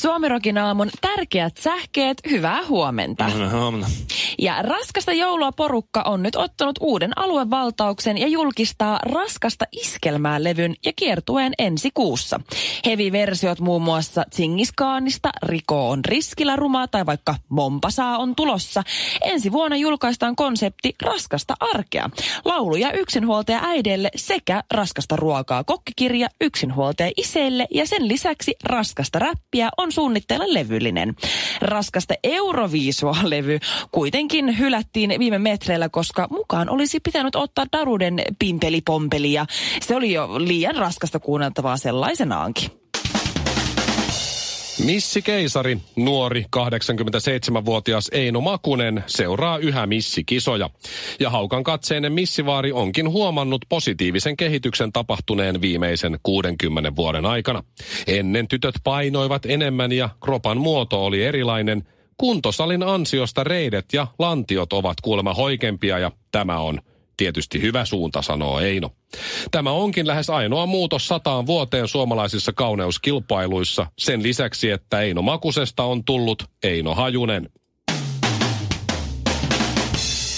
[0.00, 3.30] Suomirokin aamun tärkeät sähkeet, hyvää huomenta.
[3.52, 3.86] Huomenna.
[4.38, 10.92] Ja raskasta joulua porukka on nyt ottanut uuden aluevaltauksen ja julkistaa raskasta iskelmää levyn ja
[10.96, 12.40] kiertueen ensi kuussa.
[12.86, 18.82] Heavy-versiot muun muassa Tsingiskaanista, Riko on riskillä rumaa tai vaikka Mompasaa on tulossa.
[19.24, 22.10] Ensi vuonna julkaistaan konsepti Raskasta arkea.
[22.44, 29.89] Lauluja yksinhuoltaja äideille sekä raskasta ruokaa kokkikirja yksinhuoltaja iseille ja sen lisäksi raskasta räppiä on
[29.92, 31.16] suunnitteilla levyllinen.
[31.60, 33.58] Raskasta Euroviisua-levy
[33.90, 39.46] kuitenkin hylättiin viime metreillä, koska mukaan olisi pitänyt ottaa Daruden pimpelipompeli ja
[39.80, 42.70] se oli jo liian raskasta kuunneltavaa sellaisenaankin.
[44.84, 50.70] Missi Keisari, nuori 87-vuotias Eino Makunen, seuraa yhä missikisoja.
[51.20, 57.64] Ja haukan katseinen missivaari onkin huomannut positiivisen kehityksen tapahtuneen viimeisen 60 vuoden aikana.
[58.06, 61.84] Ennen tytöt painoivat enemmän ja kropan muoto oli erilainen.
[62.16, 66.80] Kuntosalin ansiosta reidet ja lantiot ovat kuulemma hoikempia ja tämä on
[67.20, 68.90] tietysti hyvä suunta, sanoo Eino.
[69.50, 76.04] Tämä onkin lähes ainoa muutos sataan vuoteen suomalaisissa kauneuskilpailuissa, sen lisäksi, että Eino Makusesta on
[76.04, 77.48] tullut Eino Hajunen.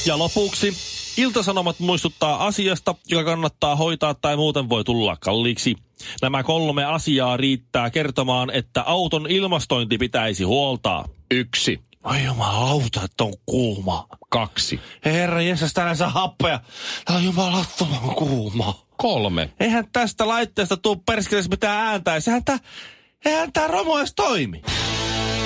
[0.06, 0.76] Ja lopuksi
[1.16, 5.74] Iltasanomat muistuttaa asiasta, joka kannattaa hoitaa tai muuten voi tulla kalliiksi.
[6.22, 11.08] Nämä kolme asiaa riittää kertomaan, että auton ilmastointi pitäisi huoltaa.
[11.30, 14.06] Yksi, Ai jumalauta, että on kuuma.
[14.30, 16.60] kaksi, Herra Jeesus, täällä ei saa happea.
[17.04, 18.86] Tää on jumalattoman kuuma.
[18.96, 19.50] kolme.
[19.60, 22.20] Eihän tästä laitteesta tuu perskeleessä mitään ääntä.
[22.20, 22.58] Sehän tää,
[23.24, 24.62] eihän tää romu edes toimi.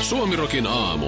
[0.03, 1.07] Suomirokin aamu.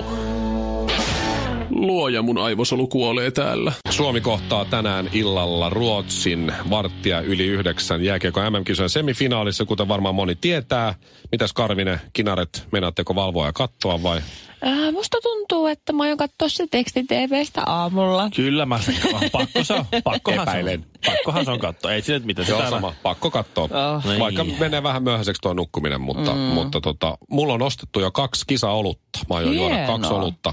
[1.79, 3.73] Luoja mun aivosolu kuolee täällä.
[3.91, 10.95] Suomi kohtaa tänään illalla Ruotsin varttia yli yhdeksän jääkiekko MM-kisojen semifinaalissa, kuten varmaan moni tietää.
[11.33, 14.21] Mitäs Karvinen, Kinaret, menaatteko valvoa ja katsoa vai?
[14.67, 18.29] Äh, musta tuntuu, että mä aion katsoa se teksti TVstä aamulla.
[18.37, 18.95] Kyllä mä sen
[19.33, 19.85] pakko se on.
[20.05, 20.81] Pakkohan Epäilen.
[20.81, 21.15] se on.
[21.15, 21.93] Pakkohan se on katsoa.
[21.93, 22.47] Ei siinä mitään.
[22.47, 22.95] Se täällä- sama.
[23.03, 23.65] Pakko katsoa.
[23.65, 24.05] Oh.
[24.05, 24.19] Niin.
[24.19, 26.39] Vaikka menee vähän myöhäiseksi tuo nukkuminen, mutta, mm.
[26.41, 29.19] mutta tota, mulla on ostettu jo kaksi kisaolutta.
[29.29, 30.53] Mä aion juoda kaksi olutta.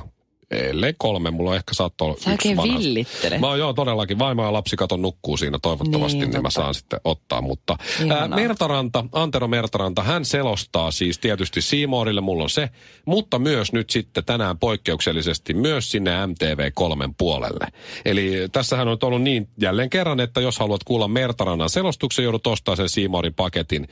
[0.52, 3.38] Ellei kolme, mulla on ehkä saattoi olla Sä yksi villittele.
[3.38, 6.74] Mä oon joo todellakin, vaimo ja lapsi katon nukkuu siinä toivottavasti, Niin, niin, mä saan
[6.74, 7.42] sitten ottaa.
[7.42, 7.78] Mutta
[8.10, 12.70] ää, Mertaranta, Antero Mertaranta, hän selostaa siis tietysti Siimoorille, mulla on se,
[13.06, 17.68] mutta myös nyt sitten tänään poikkeuksellisesti myös sinne MTV3 puolelle.
[18.06, 22.76] Eli tässähän on ollut niin jälleen kerran, että jos haluat kuulla Mertarannan selostuksen, joudut ostaa
[22.76, 23.88] sen Siimoorin paketin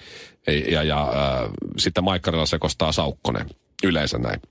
[0.71, 3.49] ja, ja ää, sitten Maikkarilla sekostaa Saukkonen.
[3.83, 4.41] Yleensä näin.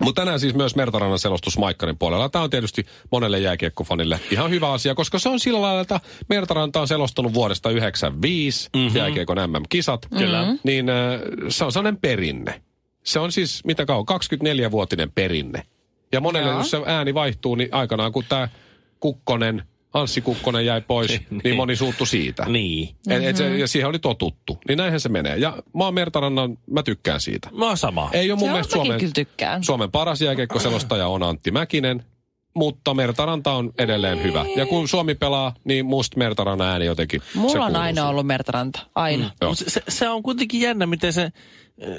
[0.00, 2.28] Mutta tänään siis myös Mertarannan selostus Maikkarin puolella.
[2.28, 6.80] Tämä on tietysti monelle jääkiekkofanille ihan hyvä asia, koska se on sillä lailla, että Mertaranta
[6.80, 8.96] on selostanut vuodesta 1995 mm-hmm.
[8.96, 10.06] jääkiekon MM-kisat.
[10.18, 10.46] Kyllä.
[10.64, 10.96] Niin äh,
[11.48, 12.62] se on sellainen perinne.
[13.04, 15.62] Se on siis, mitä kauan, 24-vuotinen perinne.
[16.12, 16.58] Ja monelle, Joo.
[16.58, 18.48] jos se ääni vaihtuu, niin aikanaan kun tämä
[19.00, 19.62] Kukkonen,
[19.94, 22.44] Anssi Kukkonen jäi pois, niin moni suuttu siitä.
[22.44, 22.88] Niin.
[23.10, 24.58] Et, et se, ja siihen oli totuttu.
[24.68, 25.36] Niin näinhän se menee.
[25.36, 27.48] Ja mä oon Mertarannan, mä tykkään siitä.
[27.52, 28.10] Mä oon sama.
[28.12, 29.64] Ei ole mun Se on, mielestä Suomen.
[29.64, 32.04] Suomen paras jääkiekkoselostaja on Antti Mäkinen,
[32.54, 34.44] mutta Mertaranta on edelleen hyvä.
[34.56, 38.10] Ja kun Suomi pelaa, niin musta Mertarannan ääni jotenkin Mulla on aina siihen.
[38.10, 38.80] ollut Mertaranta.
[38.94, 39.24] Aina.
[39.24, 39.48] Mm.
[39.52, 41.32] Se, se, on kuitenkin jännä, miten se,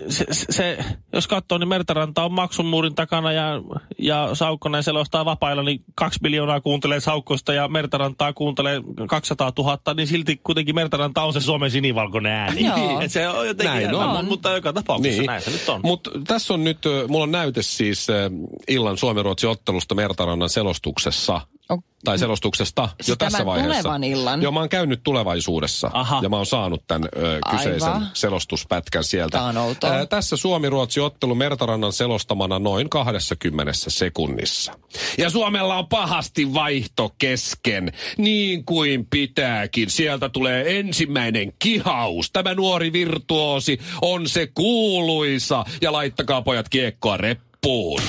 [0.10, 0.78] se, se,
[1.14, 3.62] jos katsoo, niin Mertaranta on maksun muurin takana ja,
[3.98, 10.08] ja Saukkonen selostaa vapailla, niin kaksi miljoonaa kuuntelee Saukkosta ja Mertarantaa kuuntelee 200 000, niin
[10.08, 12.66] silti kuitenkin Mertaranta on se Suomen sinivalkoinen ääni.
[12.66, 13.00] Joo.
[13.02, 14.26] Et se on jotenkin Näin jännä, on.
[14.26, 15.82] mutta joka tapauksessa näin se nyt on.
[15.84, 18.30] Mutta tässä on nyt, ö, mulla on näyte siis ö,
[18.68, 21.42] illan Suomi-Ruotsi ottelusta Mertarannan selostuksessa.
[21.70, 23.82] O- Tai selostuksesta Siis jo tässä vaiheessa.
[23.82, 24.42] tulevan illan?
[24.42, 25.92] Joo, mä oon käynyt tulevaisuudessa.
[25.94, 26.20] Aha.
[26.24, 28.08] Ja mä oon saanut tämän ö, kyseisen Aivan.
[28.14, 29.38] selostuspätkän sieltä.
[29.38, 29.90] Tää on outoa.
[29.90, 34.74] Ää, tässä Suomi-Ruotsi ottelu Mertarannan selostamana noin 20 sekunnissa.
[35.18, 39.90] Ja Suomella on pahasti vaihto kesken, niin kuin pitääkin.
[39.90, 42.32] Sieltä tulee ensimmäinen kihaus.
[42.32, 45.66] Tämä nuori virtuosi on se kuuluisa.
[45.82, 48.02] Ja laittakaa pojat kiekkoa reppuun.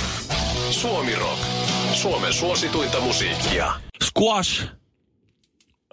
[0.71, 1.60] Suomi Rock.
[2.03, 3.73] Suomen suosituinta musiikkia.
[4.05, 4.67] Squash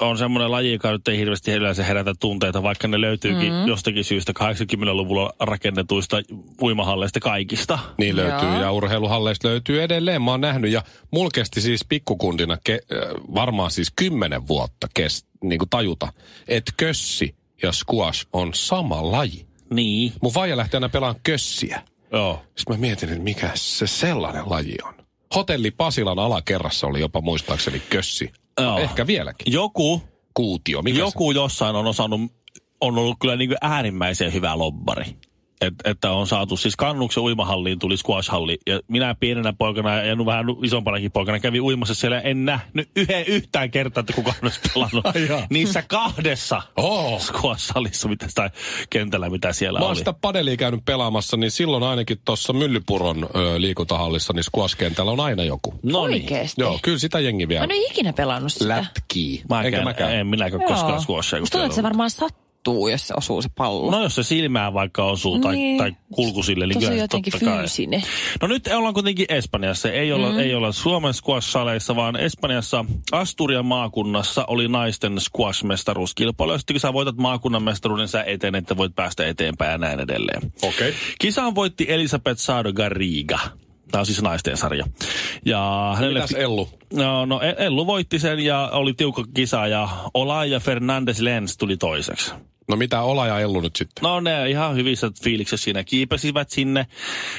[0.02, 3.68] on semmoinen laji, joka nyt ei hirveästi yleensä herätä tunteita, vaikka ne löytyykin mm-hmm.
[3.68, 6.22] jostakin syystä 80-luvulla rakennetuista
[6.62, 7.80] uimahalleista kaikista.
[7.98, 8.62] Niin löytyy Joo.
[8.62, 10.22] ja urheiluhalleista löytyy edelleen.
[10.22, 13.00] Mä oon nähnyt ja mulla kesti siis pikkukundina ke, äh,
[13.36, 16.14] varmaan siis kymmenen vuotta kest, niin kuin tajuta,
[16.48, 19.46] että kössi ja squash on sama laji.
[19.74, 20.14] Niin.
[20.22, 21.82] Mun vaija lähti aina pelaamaan kössiä.
[22.12, 22.42] Joo.
[22.56, 24.97] Sitten mä mietin, että mikä se sellainen laji on.
[25.36, 28.32] Hotelli Pasilan alakerrassa oli jopa muistaakseni kössi.
[28.62, 28.78] Joo.
[28.78, 29.54] Ehkä vieläkin.
[29.54, 30.02] Joku,
[30.34, 30.82] Kuutio.
[30.82, 32.22] Mikä joku jossain on osannut,
[32.82, 35.06] on ollut kyllä niin kuin äärimmäisen hyvä lobbari.
[35.62, 38.58] Et, että on saatu, siis kannuksen uimahalliin tuli squash-halli.
[38.68, 42.20] Ja minä pienenä poikana ja nu- vähän isompanakin poikana kävin uimassa siellä.
[42.22, 45.06] En nähnyt yhden yhtään kertaa, että kukaan olisi pelannut
[45.50, 47.20] niissä kahdessa Oo.
[47.20, 48.52] squash-hallissa, mitä sitä
[48.90, 49.90] kentällä, mitä siellä Mä oli.
[49.90, 55.20] oon sitä padelia käynyt pelaamassa, niin silloin ainakin tuossa Myllypuron ö, liikuntahallissa, niin squash-kentällä on
[55.20, 55.80] aina joku.
[55.84, 56.22] No niin.
[56.24, 56.62] Oikeesti.
[56.62, 58.68] Joo, kyllä sitä jengi vielä Mä en ole ikinä pelannut sitä.
[58.68, 59.42] lätkii.
[59.50, 60.16] Mä Enkä en, mäkään.
[60.16, 61.40] en minäkään koskaan squashia.
[61.40, 62.47] Musta tuntuu, että se varmaan sattuu,
[62.92, 63.92] jos se osuu se pallo.
[63.92, 65.78] No jos se silmään vaikka osuu tai, Niin.
[65.78, 67.58] tai kulkusille, niin Tosi kyllä jotenkin totta kai.
[67.58, 68.04] fyysinen.
[68.42, 69.92] No nyt ollaan kuitenkin Espanjassa.
[69.92, 70.40] Ei olla, mm.
[70.40, 76.52] ei olla Suomen squash-saleissa, vaan Espanjassa Asturian maakunnassa oli naisten squash-mestaruuskilpailu.
[76.52, 80.00] Ja sitten kun sä voitat maakunnan mestaruuden, sä etenet, että voit päästä eteenpäin ja näin
[80.00, 80.42] edelleen.
[80.62, 80.94] Okei.
[81.20, 83.40] Kisaan voitti Elisabeth Sado Garriga.
[83.92, 84.86] Tämä on siis naisten sarja.
[85.46, 86.20] Ja hänelle...
[86.20, 86.70] Mitäs Ellu?
[86.94, 91.78] No, no E- Ellu voitti sen ja oli tiukka kisa ja Olaja Fernandes Lenz tuli
[91.78, 92.32] toiseksi.
[92.68, 94.02] No mitä Ola ja Ellu nyt sitten?
[94.02, 96.88] No ne ihan hyvissä fiiliksissä siinä kiipesivät sinne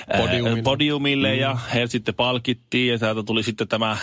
[0.08, 0.62] ää, Podiumille.
[0.62, 1.40] podiumille mm.
[1.40, 3.98] ja he sitten palkittiin ja täältä tuli sitten tämä, ää,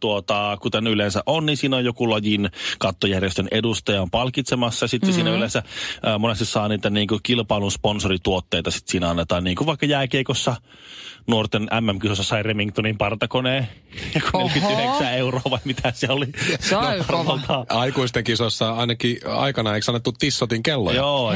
[0.00, 4.88] tuota, kuten yleensä on, niin siinä on joku lajin kattojärjestön edustaja on palkitsemassa.
[4.88, 5.14] Sitten mm-hmm.
[5.14, 5.62] siinä yleensä
[6.02, 10.56] ää, monesti saa niitä niin kuin kilpailun sponsorituotteita, sitten siinä annetaan niin kuin vaikka jääkeikossa
[11.26, 13.68] nuorten MM-kisossa sai Remingtonin partakoneen,
[14.14, 14.48] joku Oho.
[14.48, 16.26] 49 euroa vai mitä se oli.
[16.60, 17.66] Se on arvoltaan.
[17.68, 20.12] Aikuisten kisossa ainakin aikana eikö annettu
[20.44, 20.96] Tissotin kelloja?
[20.96, 21.32] Joo,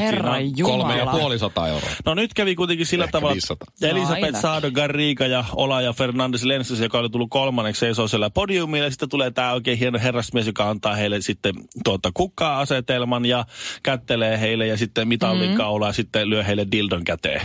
[0.57, 0.77] Jumala.
[0.77, 1.89] Kolme ja puoli sata euroa.
[2.05, 3.67] No nyt kävi kuitenkin sillä Ehkä tavalla, 500.
[3.73, 4.41] että Elisabeth Ainakin.
[4.41, 8.85] Sado Garriga ja Ola ja Fernandes Lenses, joka oli tullut kolmanneksi, seisoo siellä podiumilla.
[8.85, 13.45] Ja sitten tulee tämä oikein hieno herrasmies, joka antaa heille sitten tuota kukkaa-asetelman ja
[13.83, 15.57] kättelee heille ja sitten mitallin mm.
[15.57, 17.41] kaula ja sitten lyö heille dildon käteen.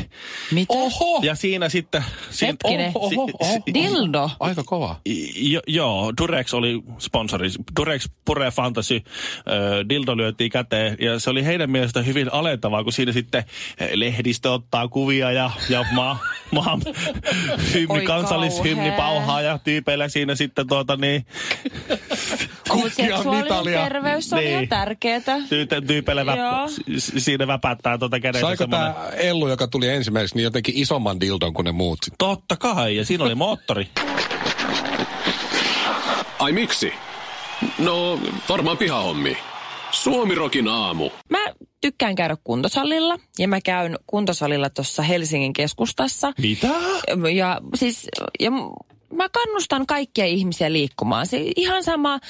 [0.51, 0.75] Mitä?
[0.75, 1.21] Oho!
[1.23, 2.05] Ja siinä sitten...
[2.31, 2.93] Siinä, Hetkinen.
[2.95, 3.59] Oho, oho.
[3.75, 4.31] Dildo.
[4.41, 4.97] Aika kova.
[5.37, 7.51] Jo, joo, Durex oli sponsori.
[7.77, 12.93] Durex Pure Fantasy äh, dildo lyötiin käteen ja se oli heidän mielestä hyvin alentavaa, kun
[12.93, 13.45] siinä sitten
[13.83, 16.19] äh, lehdistö ottaa kuvia ja, ja maa,
[16.51, 16.79] maa
[17.75, 21.27] hymni, kansallishymni pauhaa ja tyypeillä siinä sitten tuota niin,
[22.71, 23.83] Kukkia mitalia.
[23.83, 24.51] terveys on Niin.
[24.51, 25.37] ihan tärkeetä.
[25.49, 26.37] tyyte, tyypeillä vä,
[26.99, 28.95] siinä väpättää tuota kädessä Saiko semmoinen.
[28.95, 31.99] tämä Ellu, joka tuli ensimmäiseksi, niin jotenkin isomman dildon kuin ne muut?
[32.05, 32.15] sit?
[32.19, 33.89] Totta kai, ja siinä oli moottori.
[36.39, 36.93] Ai miksi?
[37.79, 39.37] No, varmaan pihahommi.
[39.91, 41.11] Suomirokin aamu.
[41.31, 41.44] Mä
[41.85, 46.33] tykkään käydä kuntosalilla ja mä käyn kuntosalilla tuossa Helsingin keskustassa.
[46.39, 46.69] Mitä?
[47.35, 48.09] Ja siis,
[48.41, 48.51] ja
[49.13, 51.27] mä kannustan kaikkia ihmisiä liikkumaan.
[51.27, 52.21] Se ihan sama,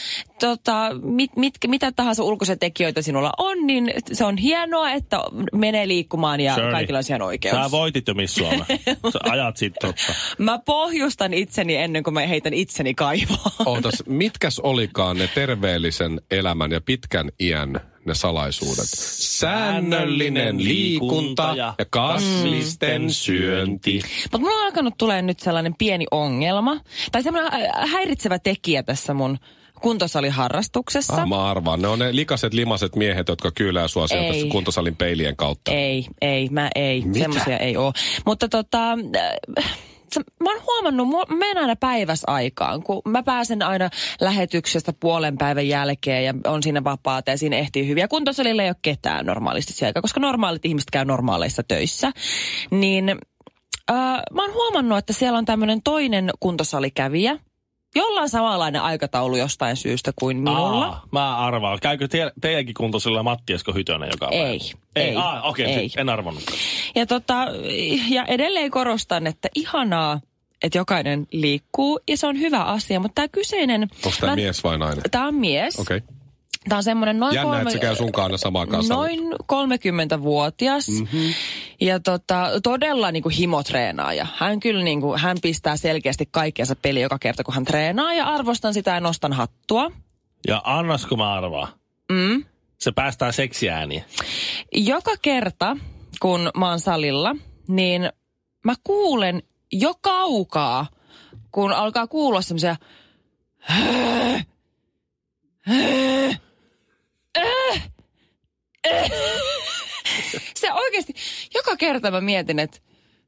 [0.41, 5.21] tota, mit, mit, mitä tahansa ulkoisia tekijöitä sinulla on, niin se on hienoa, että
[5.53, 7.57] menee liikkumaan ja Shirley, kaikilla on siihen oikeus.
[7.57, 8.35] Sä voitit jo Miss.
[9.13, 10.15] Sä ajat sitten totta.
[10.39, 13.53] Mä pohjustan itseni ennen kuin mä heitän itseni kaivoon.
[13.67, 18.89] Ootas, mitkäs olikaan ne terveellisen elämän ja pitkän iän ne salaisuudet?
[19.19, 24.01] Säännöllinen liikunta ja kasvisten syönti.
[24.23, 26.81] Mutta mulla on alkanut tulee nyt sellainen pieni ongelma,
[27.13, 29.39] tai semmoinen äh, häiritsevä tekijä tässä mun
[29.81, 31.23] kuntosaliharrastuksessa.
[31.23, 31.83] Ah, mä arvaan.
[31.83, 34.49] Ne on ne likaset limaset miehet, jotka kyylää sua sieltä Ei.
[34.49, 35.73] kuntosalin peilien kautta.
[35.73, 37.03] Ei, ei, mä ei.
[37.03, 37.19] Mitä?
[37.19, 37.93] Semmoisia ei ole.
[38.27, 38.93] Mutta tota,
[39.59, 39.79] äh,
[40.15, 43.91] se- mä oon huomannut, mä menen aina päiväsaikaan, kun mä pääsen aina
[44.21, 48.09] lähetyksestä puolen päivän jälkeen ja on siinä vapaata ja siinä ehtii hyviä.
[48.09, 52.13] Kuntosalilla ei ole ketään normaalisti aika, koska normaalit ihmiset käy normaaleissa töissä.
[52.71, 53.09] Niin
[53.91, 57.39] äh, mä oon huomannut, että siellä on tämmöinen toinen kuntosalikävijä,
[57.95, 60.87] jolla on samanlainen aikataulu jostain syystä kuin minulla.
[60.87, 61.79] Aa, mä arvaan.
[61.83, 64.49] Käykö te, teidänkin kuntoisella Matti Esko Hytönen joka päivä?
[64.49, 64.61] Ei,
[64.97, 65.09] Ei.
[65.09, 65.73] ei, Ah, okei, ei.
[65.73, 66.43] okay, en arvannut.
[66.95, 67.47] Ja, tota,
[68.09, 70.21] ja edelleen korostan, että ihanaa,
[70.63, 73.83] että jokainen liikkuu ja se on hyvä asia, mutta tämä kyseinen...
[73.83, 75.05] Onko tämä mies vai nainen?
[75.11, 75.79] Tämä on mies.
[75.79, 75.97] Okei.
[75.97, 76.09] Okay.
[76.69, 78.95] Tämä on semmoinen noin, Jännä, että se käy sunkaan aina samaan kanssa.
[78.95, 80.89] noin 30-vuotias.
[80.89, 81.35] Mm-hmm.
[81.85, 84.27] Ja tota, todella niin kuin himotreenaaja.
[84.37, 88.15] Hän kyllä niin kuin, hän pistää selkeästi kaikkeensa peli joka kerta, kun hän treenaa.
[88.15, 89.91] Ja arvostan sitä ja nostan hattua.
[90.47, 91.69] Ja annasko mä arvaa?
[92.13, 92.45] Mm.
[92.79, 94.05] Se päästää seksiääniä.
[94.75, 95.77] Joka kerta,
[96.21, 97.37] kun mä oon salilla,
[97.69, 98.11] niin
[98.65, 100.87] mä kuulen jo kaukaa,
[101.51, 102.77] kun alkaa kuulua semmoisia
[110.67, 111.15] se oikeasti,
[111.55, 112.79] joka kerta mä mietin, että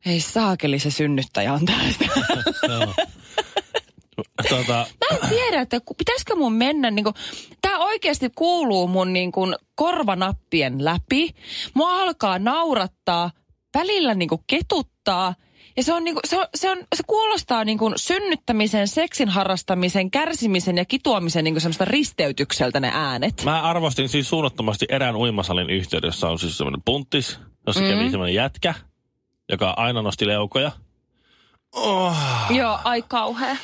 [0.06, 2.04] ei saakeli se synnyttäjä on tästä.
[4.48, 7.12] tota, Mä en tiedä, että pitäisikö mun mennä niinku,
[7.60, 9.40] tää oikeasti kuuluu mun niinku
[9.74, 11.34] korvanappien läpi.
[11.74, 13.30] Mua alkaa naurattaa,
[13.74, 15.34] välillä niinku ketuttaa.
[15.76, 20.76] Ja se, on niinku, se, on, se, on, se kuulostaa niinku synnyttämisen, seksin harrastamisen, kärsimisen
[20.76, 23.42] ja kituamisen niinku semmoista risteytykseltä ne äänet.
[23.44, 27.88] mä arvostin siis suunnattomasti erään uimasalin yhteydessä on siis semmoinen punttis, jossa mm.
[27.88, 28.74] kävi semmoinen jätkä,
[29.50, 30.72] joka aina nosti leukoja.
[31.72, 32.16] Oh,
[32.50, 33.56] Joo, ai kauhea.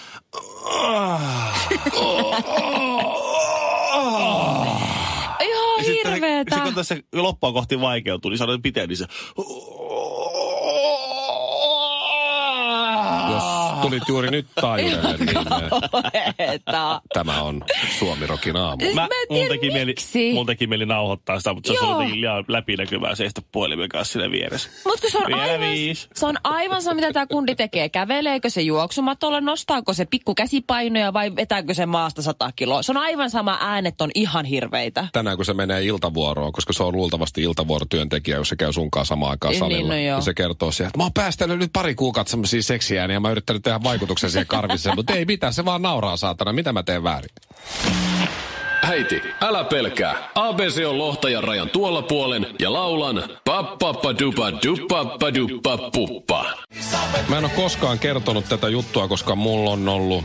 [5.41, 6.57] Joo, Ja sitten se- hirveetä.
[6.57, 9.07] Se, kun tässä loppua kohti vaikeutui, niin sanoin piteen, niin se...
[9.37, 9.82] Jos
[13.83, 15.37] tulit juuri nyt taajuudelle, niin
[17.15, 17.65] tämä on
[17.99, 18.95] Suomi Rokin aamu.
[18.95, 19.95] Mä mun teki, mieli,
[20.35, 21.97] mun teki mieli nauhoittaa sitä, mutta se Joo.
[21.97, 24.71] on liian läpinäkyvää seistä puhelimen kanssa siinä vieressä.
[24.87, 25.69] Mutta se on, Vielä aivan,
[26.15, 27.89] se on aivan se, mitä tämä kundi tekee.
[27.89, 32.83] Käveleekö se juoksumatolla, nostaako se pikku käsipainoja vai vetääkö se maasta 100 kiloa?
[32.83, 35.07] Se on aivan sama äänet on ihan hirveitä.
[35.13, 39.31] Tänään kun se menee iltavuoroon, koska se on luultavasti iltavuorotyöntekijä, jos se käy sunkaan samaan
[39.31, 39.89] aikaan Niin, salilla.
[39.89, 40.17] no joo.
[40.17, 43.29] ja se kertoo sieltä, että mä oon päästellyt nyt pari kuukautta semmoisia seksiääniä ja mä
[43.29, 46.53] oon yrittänyt tehdä vaikutuksen siihen karvissa, mutta ei mitään, se vaan nauraa saatana.
[46.53, 47.31] Mitä mä teen väärin?
[48.83, 50.31] Äiti, älä pelkää.
[50.35, 56.45] ABC on lohtajan rajan tuolla puolen ja laulan pappappadupa dupappaduppa puppa.
[57.29, 60.25] Mä en ole koskaan kertonut tätä juttua, koska mulla on ollut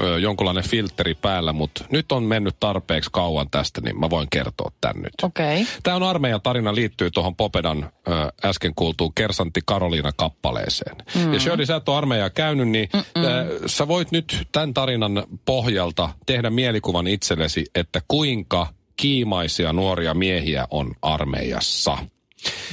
[0.00, 4.72] ö, jonkunlainen filtteri päällä, mutta nyt on mennyt tarpeeksi kauan tästä, niin mä voin kertoa
[4.80, 5.12] tän nyt.
[5.22, 5.66] Okei.
[5.82, 8.10] Tämä on armeijan tarina liittyy tuohon Popedan ö,
[8.44, 10.96] äsken kuultuun Kersantti Karoliina kappaleeseen.
[11.14, 11.32] Mm.
[11.32, 16.08] Ja Shirley, sä et ole armeijaa käynyt, niin ö, sä voit nyt tämän tarinan pohjalta
[16.26, 21.98] tehdä mielikuvan itsellesi, että kuinka kiimaisia nuoria miehiä on armeijassa.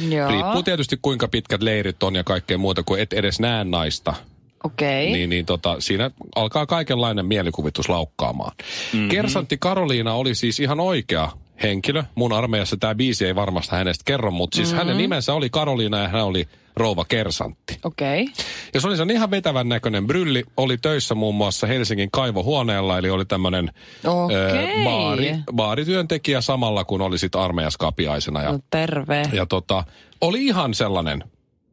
[0.10, 0.30] Joo.
[0.30, 4.14] Riippuu tietysti kuinka pitkät leirit on ja kaikkea muuta, kun et edes näe naista.
[4.63, 5.12] Okei.
[5.12, 8.51] Niin, niin tota, siinä alkaa kaikenlainen mielikuvitus laukkaamaan.
[8.94, 9.10] Mm-hmm.
[9.10, 11.32] Kersantti Karoliina oli siis ihan oikea
[11.63, 12.04] henkilö.
[12.16, 14.78] Mun armeijassa tämä biisi ei varmasti hänestä kerro, mutta siis mm-hmm.
[14.78, 17.78] hänen nimensä oli Karoliina ja hän oli rouva Kersantti.
[17.84, 18.28] Okei.
[18.74, 20.44] Ja se oli sen ihan vetävän näköinen brylli.
[20.58, 23.72] Oli töissä muun muassa Helsingin kaivohuoneella, eli oli tämmöinen
[24.06, 24.84] Okei.
[24.84, 28.42] baari, baarityöntekijä samalla, kun oli sit armeijassa kapiaisena.
[28.42, 29.24] Ja, No terve.
[29.34, 29.84] ja tota,
[30.22, 31.24] oli ihan sellainen,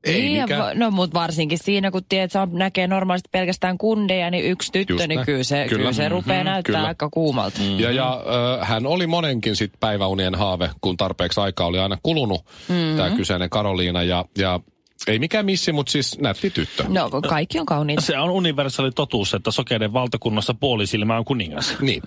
[0.06, 0.78] ei Niin, mikään...
[0.78, 5.06] No mutta varsinkin siinä, kun tiedät, sä näkee normaalisti pelkästään kundeja, niin yksi tyttö, Just
[5.06, 5.78] niin kyllä se, Kyllä.
[5.78, 5.92] kyllä.
[5.92, 6.88] se rupeaa Mhm, näyttää kyllä.
[6.88, 7.58] aika kuumalta.
[7.60, 7.80] Mm.
[7.80, 8.22] Ja, ja
[8.60, 12.96] äh, hän oli monenkin sit päiväunien haave, kun tarpeeksi aikaa oli aina kulunut, mm-hmm.
[12.96, 14.02] tämä kyseinen Karoliina.
[14.02, 14.60] Ja, ja
[15.06, 16.84] ei mikään missi, mutta siis nätti tyttö.
[16.88, 18.02] No kaikki on kauniita.
[18.02, 21.74] Se on universaali totuus, että sokeiden valtakunnassa puolisilmä on kuningas.
[21.80, 22.02] Niin.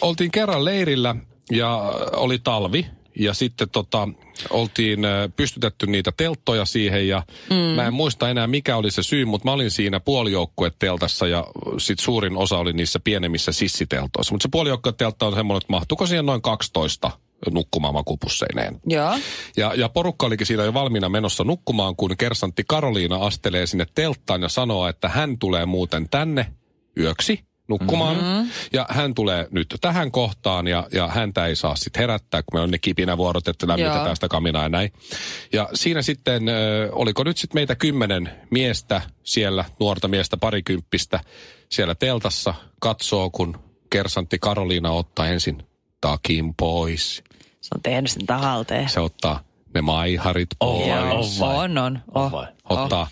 [0.00, 1.16] Oltiin kerran leirillä
[1.50, 2.86] ja oli talvi.
[3.18, 4.08] Ja sitten tota,
[4.50, 7.56] oltiin äh, pystytetty niitä telttoja siihen ja mm.
[7.56, 11.46] mä en muista enää mikä oli se syy, mutta mä olin siinä puolijoukkueteltassa ja
[11.78, 14.34] sit suurin osa oli niissä pienemmissä sissiteltoissa.
[14.34, 17.10] Mutta se puolijoukkueteltta on semmoinen, että mahtuuko siihen noin 12
[17.50, 18.80] nukkumaan makupusseineen.
[18.86, 19.18] Joo.
[19.56, 24.42] Ja, ja porukka olikin siinä jo valmiina menossa nukkumaan, kun kersantti Karoliina astelee sinne telttaan
[24.42, 26.46] ja sanoo, että hän tulee muuten tänne
[26.98, 28.16] yöksi nukkumaan.
[28.16, 28.50] Mm-hmm.
[28.72, 32.64] Ja hän tulee nyt tähän kohtaan ja, ja häntä ei saa sitten herättää, kun meillä
[32.64, 34.14] on ne kipinävuorot, että lämmitetään Joo.
[34.14, 34.92] sitä kaminaa ja näin.
[35.52, 41.20] Ja siinä sitten, ö, oliko nyt sitten meitä kymmenen miestä siellä, nuorta miestä parikymppistä
[41.68, 43.58] siellä teltassa, katsoo, kun
[43.90, 45.62] kersantti Karoliina ottaa ensin
[46.00, 47.22] takin pois.
[47.60, 48.88] Se on tehnyt sen tahalteen.
[48.88, 49.40] Se ottaa
[49.74, 51.38] ne maiharit pois.
[51.38, 52.32] Joo, on on, Oh.
[52.32, 52.46] vai?
[52.70, 53.08] Ottaa,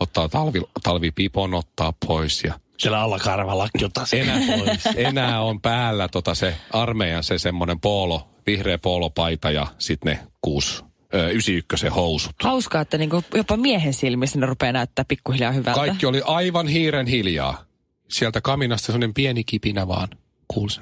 [0.00, 4.80] ottaa talvi, talvipipon ottaa pois ja Siellä alla karvalakki ottaa sen enää, pois.
[4.96, 10.82] enää on päällä tota se armeijan se semmoinen poolo, vihreä poolopaita ja sitten ne kuusi,
[11.14, 12.32] ö, 91 housut.
[12.42, 15.80] Hauskaa, että niinku jopa miehen silmissä ne rupeaa näyttää pikkuhiljaa hyvältä.
[15.80, 17.64] Kaikki oli aivan hiiren hiljaa.
[18.10, 20.08] Sieltä kaminasta semmoinen pieni kipinä vaan.
[20.48, 20.80] Kuulsi.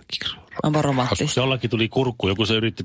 [0.63, 1.41] Onpa romanttista.
[1.41, 2.85] Jollakin tuli kurkku, joku se yritti...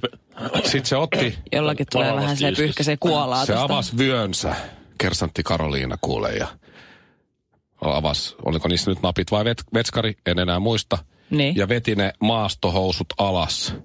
[0.64, 3.64] Sitten se otti, Jollakin tulee vähän se pyyhkäisee kuolaa se tosta.
[3.74, 4.56] avasi vyönsä.
[4.98, 6.48] Kersantti Karoliina kuulee ja
[7.94, 10.98] avasi, oliko niissä nyt napit vai vet, vetskari, en enää muista.
[11.30, 11.56] Niin.
[11.56, 13.76] Ja veti ne maastohousut alas.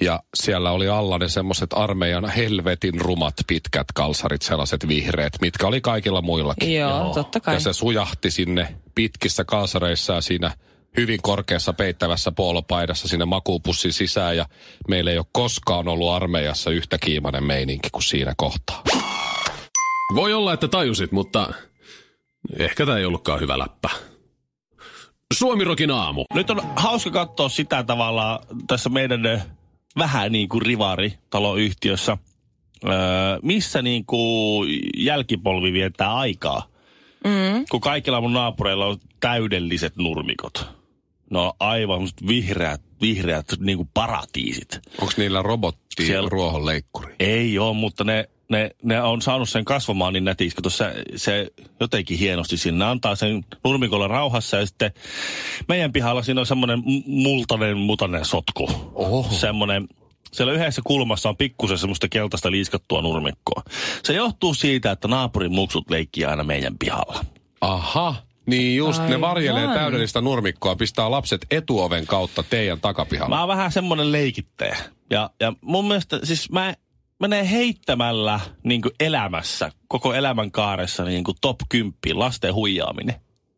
[0.00, 5.80] Ja siellä oli alla ne semmoiset armeijan helvetin rumat pitkät kalsarit, sellaiset vihreät, mitkä oli
[5.80, 6.74] kaikilla muillakin.
[6.74, 7.54] Joo, Joo, totta kai.
[7.54, 10.50] Ja se sujahti sinne pitkissä kalsareissa ja siinä
[10.96, 14.36] hyvin korkeassa peittävässä puolopaidassa sinne makuupussin sisään.
[14.36, 14.46] Ja
[14.88, 18.82] meillä ei ole koskaan ollut armeijassa yhtä kiimainen meininki kuin siinä kohtaa.
[20.14, 21.52] Voi olla, että tajusit, mutta
[22.58, 23.88] ehkä tämä ei ollutkaan hyvä läppä.
[25.34, 26.24] Suomirokin aamu.
[26.34, 29.40] Nyt on hauska katsoa sitä tavallaan tässä meidän ö,
[29.98, 32.18] vähän niin kuin rivari taloyhtiössä,
[32.84, 32.92] öö,
[33.42, 36.66] missä niin kuin jälkipolvi viettää aikaa.
[37.24, 37.64] Mm.
[37.70, 40.66] Kun kaikilla mun naapureilla on täydelliset nurmikot.
[41.30, 44.80] Ne on aivan vihreät, vihreät niin kuin paratiisit.
[45.00, 47.14] Onko niillä robotti Siellä- ruohonleikkuri?
[47.20, 50.56] Ei ole, mutta ne, ne, ne on saanut sen kasvamaan niin nätiksi.
[50.56, 51.48] Kato, se, se
[51.80, 52.84] jotenkin hienosti sinne.
[52.84, 54.92] Ne antaa sen nurmikolla rauhassa ja sitten
[55.68, 58.70] meidän pihalla siinä on semmoinen multainen, mutainen sotku.
[58.94, 59.26] Oho.
[59.30, 59.88] Semmoinen,
[60.32, 63.62] siellä yhdessä kulmassa on pikkusen semmoista keltaista liiskattua nurmikkoa.
[64.04, 67.24] Se johtuu siitä, että naapurin muksut leikkii aina meidän pihalla.
[67.60, 68.14] Aha.
[68.46, 69.20] Niin just, ne Aivan.
[69.20, 73.36] varjelee täydellistä nurmikkoa, pistää lapset etuoven kautta teidän takapihalla.
[73.36, 74.76] Mä oon vähän semmoinen leikittäjä.
[75.10, 76.74] Ja, ja mun mielestä siis mä
[77.20, 83.14] menee heittämällä niin elämässä, koko elämän kaaressa niin kuin top 10 lasten huijaaminen.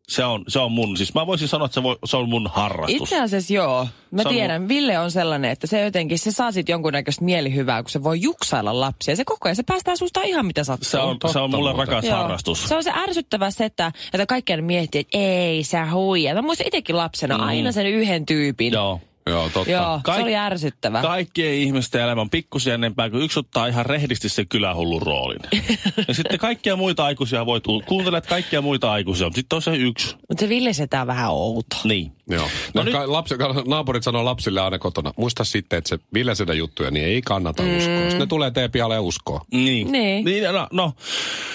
[0.09, 2.49] Se on, se on mun, siis mä voisin sanoa, että se, voi, se on mun
[2.53, 3.01] harrastus.
[3.01, 3.87] Itse asiassa joo.
[4.11, 7.83] Mä Se on tiedän, Ville on sellainen, että se jotenkin, se saa sit jonkunnäköistä mielihyvää,
[7.83, 9.15] kun se voi juksailla lapsia.
[9.15, 10.89] Se koko ajan, se päästää susta ihan mitä sattuu.
[10.89, 11.87] se on, se on mulle muuten.
[11.87, 12.17] rakas Joo.
[12.17, 12.63] harrastus.
[12.63, 16.35] Se on se ärsyttävä se, että, että kaikki aina miettii, että ei, sä huijaa.
[16.35, 17.43] Mä muistan itsekin lapsena mm.
[17.43, 18.73] aina sen yhden tyypin.
[18.73, 18.99] Joo.
[19.29, 19.71] Joo, totta.
[19.71, 21.01] Joo, Kaik- se oli ärsyttävä.
[21.01, 25.39] Kaikkien ihmisten elämä on pikkusen enempää, kun yksi ottaa ihan rehdisti sen kylähullun roolin.
[26.07, 27.83] ja sitten kaikkia muita aikuisia voi tulla.
[27.87, 30.15] Kuuntelet kaikkia muita aikuisia, mutta sitten on se yksi.
[30.29, 31.75] Mutta se Ville setä on vähän outo.
[31.83, 32.11] Niin.
[32.29, 32.43] Joo.
[32.43, 33.35] No No, nyt- lapsi,
[33.67, 37.63] naapurit sanoo lapsille aina kotona, muista sitten, että se Ville Sedä juttuja, niin ei kannata
[37.63, 37.77] mm.
[37.77, 37.99] uskoa.
[37.99, 39.41] Sitten ne tulee teidän pihalle ja uskoo.
[39.51, 39.91] Niin.
[39.91, 40.25] Niin.
[40.25, 40.93] niin no, no,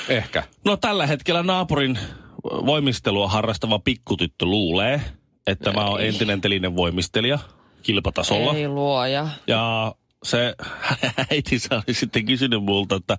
[0.09, 0.43] Ehkä.
[0.65, 1.99] no, tällä hetkellä naapurin
[2.45, 5.01] voimistelua harrastava pikkutyttö luulee,
[5.47, 7.39] että mä oon entinen telinen voimistelija
[7.85, 8.55] kilpatasolla.
[8.55, 9.29] Ei luoja.
[9.47, 10.55] Ja se
[11.31, 13.19] äitinsä oli sitten kysynyt multa, että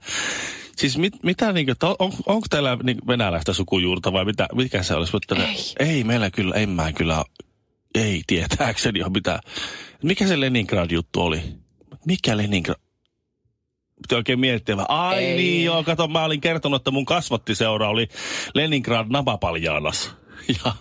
[0.78, 5.14] siis mit, mitä niinku, on, onko teillä niinku venäläistä sukujuurta vai mitä, mikä se olisi?
[5.14, 5.74] Mutta ei.
[5.80, 7.24] ei meillä kyllä, en mä kyllä,
[7.96, 9.40] ei tietääkseni ole mitään.
[10.04, 11.42] Mikä se Leningrad-juttu oli?
[12.06, 12.80] Mikä Leningrad?
[14.02, 15.38] Piti oikein miettiä, ai Ei.
[15.38, 18.08] niin joo, kato mä olin kertonut, että mun kasvattiseura oli
[18.54, 20.16] Leningrad Napapaljanas.
[20.66, 20.74] Ja,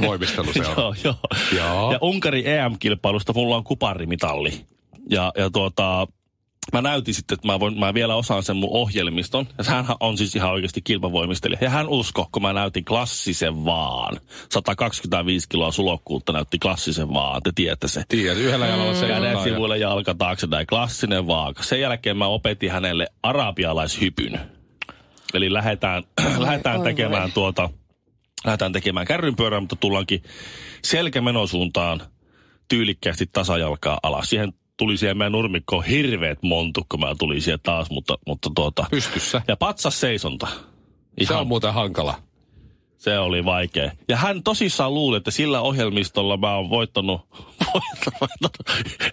[0.00, 0.72] Voimisteluseura.
[0.76, 1.14] joo, joo.
[1.56, 1.92] Joo.
[1.92, 4.66] Ja Unkarin EM-kilpailusta mulla on kuparimitalli.
[5.10, 6.06] Ja, ja tuota,
[6.72, 9.46] mä näytin sitten, että mä, voin, mä vielä osaan sen mun ohjelmiston.
[9.58, 11.58] Ja hän on siis ihan oikeasti kilpavoimistelija.
[11.60, 14.20] Ja hän usko, kun mä näytin klassisen vaan.
[14.52, 18.04] 125 kiloa sulokkuutta näytti klassisen vaan, te tiedätte se.
[18.08, 21.62] Tiedät, yhdellä jalalla se Kädet sivuille jalka taakse, näin klassinen vaaka.
[21.62, 24.40] Sen jälkeen mä opetin hänelle arabialaishypyn.
[25.34, 26.02] Eli lähdetään,
[26.38, 27.30] lähdetään oi tekemään voi.
[27.30, 27.70] tuota,
[28.44, 30.22] lähdetään tekemään kärrynpyörää, mutta tullaankin
[30.84, 32.02] selkämenosuuntaan
[32.68, 34.30] tyylikkäästi tasajalkaa alas.
[34.30, 38.86] Siihen tuli siihen meidän nurmikkoon hirveät montu, kun mä tulin siihen taas, mutta, mutta tuota...
[38.90, 39.42] Pystyssä.
[39.48, 40.48] Ja patsas seisonta.
[41.22, 42.22] Se on muuten hankala.
[43.00, 43.90] Se oli vaikea.
[44.08, 47.20] Ja hän tosissaan luuli, että sillä ohjelmistolla mä oon voittanut,
[48.20, 48.56] voittanut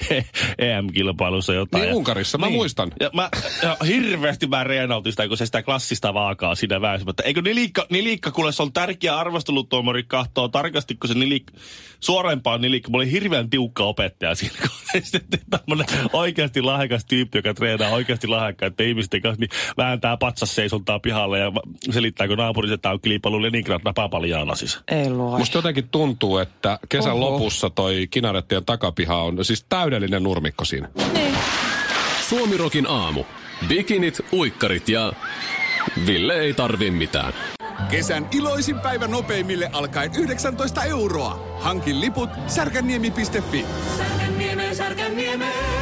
[0.60, 1.82] EM-kilpailussa jotain.
[1.82, 2.91] Niin Ja- Unkarissa, mä muistan.
[3.00, 3.30] Ja mä
[3.63, 7.06] ja hirveästi mä reenautin sitä, kun se sitä klassista vaakaa siinä väessä.
[7.06, 11.52] Mutta eikö nilikka, nilikka, kuule se on tärkeä arvostelutuomari kahtoo tarkasti, kun se nilik,
[12.00, 12.89] suorempaa nilikka.
[12.91, 18.28] Mulla oli hirveän tiukka opettaja siinä, kun sitten tämmönen oikeasti lahjakas tyyppi, joka treenaa oikeasti
[18.28, 21.52] lahjakkaiden ihmisten kanssa, niin vääntää patsas seisontaa pihalle ja
[21.91, 24.79] selittää, kun naapuri se on kilpailu Leningrad napapaljaana siis.
[24.87, 25.37] Ei luoja.
[25.37, 27.31] Musta jotenkin tuntuu, että kesän Oho.
[27.31, 30.89] lopussa toi Kinarettien takapiha on siis täydellinen nurmikko siinä.
[32.29, 33.23] Suomirokin aamu.
[33.67, 35.13] Bikinit, uikkarit ja...
[36.05, 37.33] Ville ei tarvi mitään.
[37.89, 41.57] Kesän iloisin päivä nopeimille alkaen 19 euroa.
[41.59, 43.65] Hankin liput särkänniemi.fi.
[43.97, 45.76] Särkänniemeen, särkänniemeen.